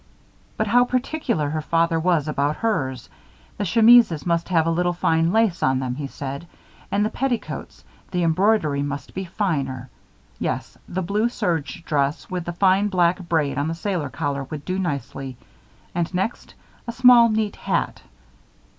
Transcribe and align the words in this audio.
But 0.57 0.65
how 0.65 0.83
particular 0.85 1.51
her 1.51 1.61
father 1.61 1.99
was 1.99 2.27
about 2.27 2.55
hers. 2.55 3.07
The 3.57 3.65
chemises 3.65 4.25
must 4.25 4.49
have 4.49 4.65
a 4.65 4.71
little 4.71 4.93
fine 4.93 5.31
lace 5.31 5.61
on 5.61 5.77
them, 5.77 5.93
he 5.93 6.07
said. 6.07 6.47
And 6.91 7.05
the 7.05 7.11
petticoats 7.11 7.83
the 8.09 8.23
embroidery 8.23 8.81
must 8.81 9.13
be 9.13 9.25
finer. 9.25 9.91
Yes, 10.39 10.75
the 10.89 11.03
blue 11.03 11.29
serge 11.29 11.85
dress 11.85 12.27
with 12.31 12.45
the 12.45 12.53
fine 12.53 12.87
black 12.87 13.19
braid 13.29 13.59
on 13.59 13.67
the 13.67 13.75
sailor 13.75 14.09
collar 14.09 14.45
would 14.45 14.65
do 14.65 14.79
nicely. 14.79 15.37
And 15.93 16.11
next, 16.15 16.55
a 16.87 16.91
small, 16.91 17.29
neat 17.29 17.55
hat. 17.55 18.01